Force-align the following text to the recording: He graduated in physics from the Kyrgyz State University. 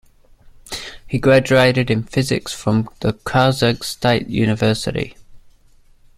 He 1.05 1.19
graduated 1.19 1.91
in 1.91 2.01
physics 2.01 2.51
from 2.51 2.89
the 3.01 3.13
Kyrgyz 3.13 3.83
State 3.83 4.25
University. 4.29 5.15